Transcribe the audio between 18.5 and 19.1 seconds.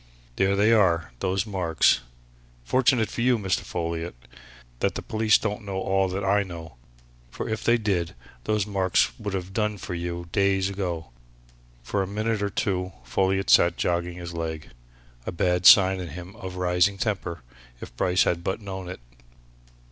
known it.